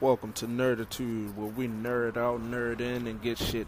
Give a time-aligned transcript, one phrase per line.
[0.00, 3.66] Welcome to Nerditude, where we nerd out, nerd in, and get shit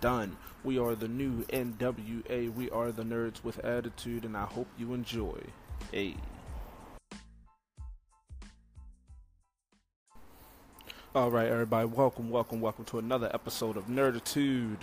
[0.00, 0.36] done.
[0.62, 2.54] We are the new NWA.
[2.54, 5.40] We are the nerds with attitude, and I hope you enjoy.
[5.90, 6.14] Hey.
[11.16, 14.82] All right, everybody, welcome, welcome, welcome to another episode of Nerditude.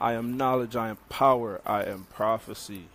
[0.00, 2.86] I am knowledge, I am power, I am prophecy,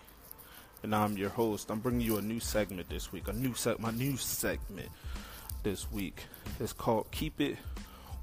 [0.82, 1.70] and I'm your host.
[1.70, 4.90] I'm bringing you a new segment this week, a new set, my new segment
[5.62, 6.24] this week.
[6.60, 7.58] It's called Keep It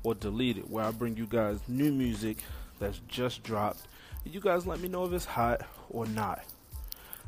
[0.03, 2.39] or Delete It, where I bring you guys new music
[2.79, 3.87] that's just dropped.
[4.25, 6.45] You guys let me know if it's hot or not.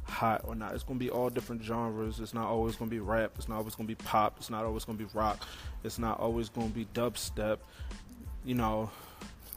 [0.05, 0.75] Hot or not.
[0.75, 2.21] It's gonna be all different genres.
[2.21, 3.33] It's not always gonna be rap.
[3.37, 4.37] It's not always gonna be pop.
[4.39, 5.47] It's not always gonna be rock.
[5.83, 7.59] It's not always gonna be dubstep.
[8.45, 8.91] You know,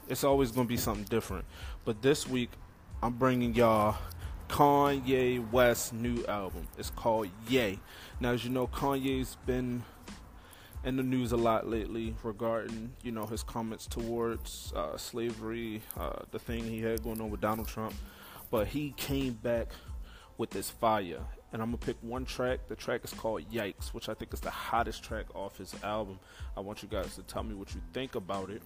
[0.10, 1.46] it's always gonna be something different.
[1.86, 2.50] But this week,
[3.02, 3.98] I'm bringing y'all
[4.50, 6.68] Kanye West's new album.
[6.78, 7.80] It's called Ye.
[8.20, 9.84] Now, as you know, Kanye's been
[10.84, 16.24] in the news a lot lately regarding you know his comments towards uh, slavery, uh,
[16.32, 17.94] the thing he had going on with Donald Trump.
[18.50, 19.68] But he came back
[20.38, 21.20] with this fire,
[21.52, 22.60] and I'm gonna pick one track.
[22.68, 26.20] The track is called "Yikes," which I think is the hottest track off his album.
[26.56, 28.62] I want you guys to tell me what you think about it.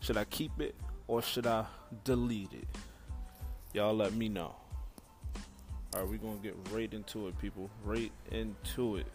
[0.00, 0.74] Should I keep it
[1.08, 1.64] or should I
[2.04, 2.68] delete it?
[3.72, 4.54] Y'all let me know.
[5.94, 7.70] All right, we're gonna get right into it, people.
[7.84, 9.06] Right into it.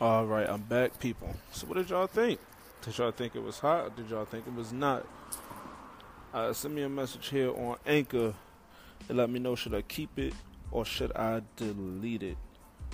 [0.00, 1.34] All right, I'm back, people.
[1.50, 2.38] So, what did y'all think?
[2.82, 3.96] Did y'all think it was hot?
[3.96, 5.04] Did y'all think it was not?
[6.32, 8.32] Uh, send me a message here on Anchor
[9.08, 10.34] and let me know should I keep it
[10.70, 12.36] or should I delete it.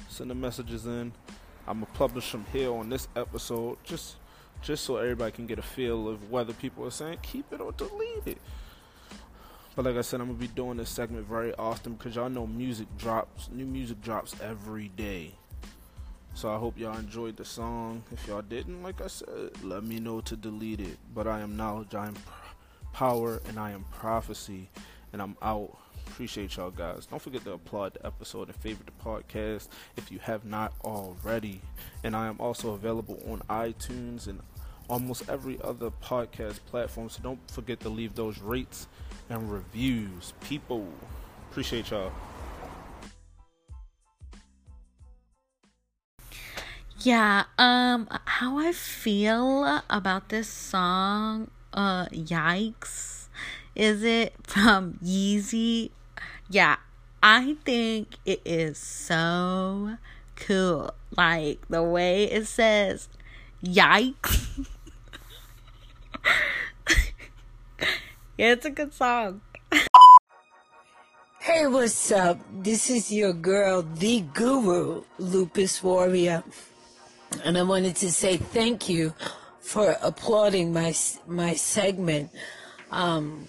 [0.09, 1.13] Send the messages in.
[1.69, 4.17] I'm gonna publish them here on this episode, just
[4.63, 7.73] just so everybody can get a feel of whether people are saying keep it or
[7.73, 8.39] delete it.
[9.77, 12.47] But like I said, I'm gonna be doing this segment very often because y'all know
[12.47, 15.35] music drops, new music drops every day.
[16.35, 18.03] So I hope y'all enjoyed the song.
[18.11, 20.99] If y'all didn't, like I said, let me know to delete it.
[21.15, 22.17] But I am knowledge, I am
[22.93, 24.69] power, and I am prophecy.
[25.13, 25.79] And I'm out.
[26.09, 27.07] Appreciate y'all guys.
[27.07, 31.61] Don't forget to applaud the episode and favorite the podcast if you have not already.
[32.03, 34.41] And I am also available on iTunes and
[34.89, 37.09] almost every other podcast platform.
[37.11, 38.89] So don't forget to leave those rates
[39.31, 40.35] and reviews.
[40.41, 40.87] People,
[41.51, 42.13] appreciate y'all.
[47.05, 53.29] Yeah, um how I feel about this song, uh yikes.
[53.77, 55.91] Is it from Yeezy?
[56.49, 56.77] Yeah,
[57.23, 59.99] I think it is so
[60.37, 60.95] cool.
[61.15, 63.11] Like the way it says
[63.63, 64.65] yikes.
[68.39, 69.43] yeah, it's a good song.
[71.41, 72.41] Hey, what's up?
[72.51, 76.43] This is your girl, the guru, Lupus Warrior.
[77.43, 79.15] And I wanted to say thank you
[79.61, 80.95] for applauding my
[81.27, 82.31] my segment.
[82.91, 83.49] Um,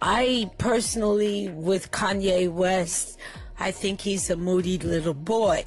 [0.00, 3.18] I personally, with Kanye West,
[3.58, 5.64] I think he's a moody little boy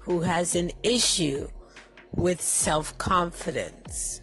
[0.00, 1.48] who has an issue
[2.14, 4.20] with self confidence.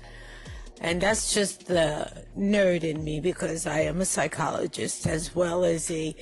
[0.81, 5.91] And that's just the nerd in me because I am a psychologist as well as
[5.91, 6.15] a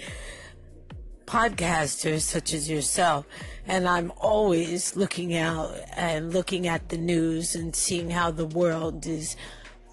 [1.28, 3.28] podcaster such as yourself.
[3.68, 9.06] And I'm always looking out and looking at the news and seeing how the world
[9.06, 9.36] is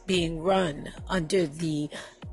[0.07, 1.91] being run under the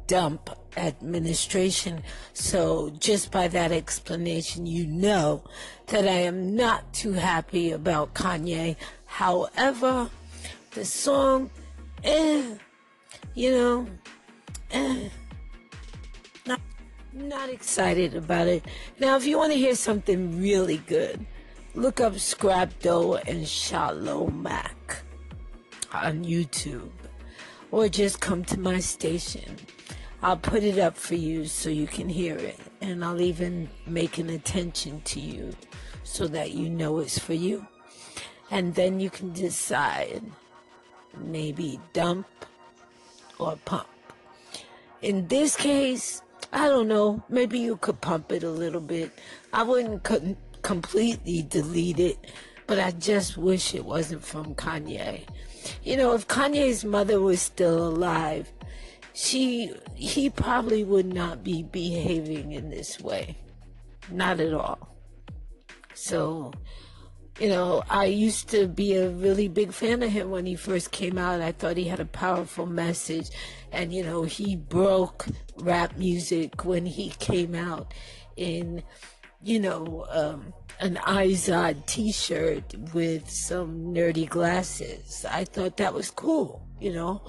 [0.08, 2.04] dump administration.
[2.34, 5.44] So just by that explanation, you know
[5.88, 8.76] that I am not too happy about Kanye.
[9.06, 10.10] However,
[10.72, 11.50] the song,
[12.04, 12.56] eh,
[13.34, 13.88] you know,
[17.14, 18.66] not, excited about it.
[19.00, 21.26] Now, if you want to hear something really good,
[21.76, 25.04] look up Scrap Dough and Shalom Mac
[25.94, 26.90] on YouTube.
[27.72, 29.56] Or just come to my station.
[30.22, 32.60] I'll put it up for you so you can hear it.
[32.82, 35.54] And I'll even make an attention to you
[36.04, 37.66] so that you know it's for you.
[38.52, 40.22] And then you can decide
[41.18, 42.28] maybe dump
[43.40, 43.88] or pump.
[45.02, 46.22] In this case,
[46.54, 49.12] I don't know, maybe you could pump it a little bit.
[49.54, 52.18] I wouldn't co- completely delete it,
[52.68, 55.24] but I just wish it wasn't from Kanye.
[55.84, 58.52] You know, if Kanye's mother was still alive,
[59.14, 63.38] she he probably would not be behaving in this way.
[64.10, 64.90] Not at all.
[65.94, 66.52] So,
[67.42, 70.92] you know, I used to be a really big fan of him when he first
[70.92, 71.42] came out.
[71.42, 73.32] I thought he had a powerful message.
[73.72, 75.26] And, you know, he broke
[75.58, 77.96] rap music when he came out
[78.38, 78.84] in,
[79.42, 85.26] you know, um, an Izod t-shirt with some nerdy glasses.
[85.28, 87.24] I thought that was cool, you know.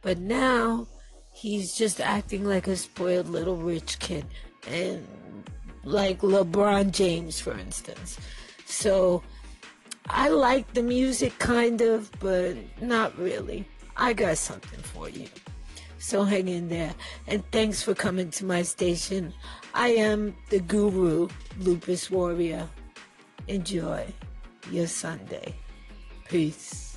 [0.00, 0.86] But now
[1.30, 4.24] he's just acting like a spoiled little rich kid
[4.66, 5.06] and
[5.84, 8.18] like LeBron James for instance.
[8.64, 9.22] So
[10.10, 13.66] I like the music kind of, but not really.
[13.96, 15.28] I got something for you.
[15.98, 16.94] So hang in there.
[17.26, 19.34] And thanks for coming to my station.
[19.74, 21.28] I am the guru,
[21.58, 22.68] Lupus Warrior.
[23.48, 24.06] Enjoy
[24.70, 25.54] your Sunday.
[26.28, 26.87] Peace.